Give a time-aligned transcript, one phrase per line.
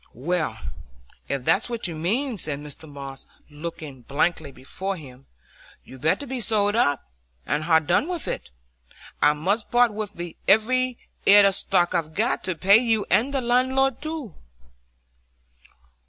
[0.15, 0.57] "Well,
[1.27, 5.27] if that's what you mean," said Mr Moss, looking blankly before him,
[5.85, 7.07] "we'd better be sold up,
[7.45, 8.49] and ha' done with it;
[9.21, 13.41] I must part wi' every head o' stock I've got, to pay you and the
[13.41, 14.33] landlord too."